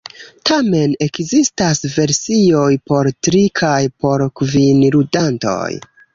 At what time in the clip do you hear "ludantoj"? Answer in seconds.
4.99-5.71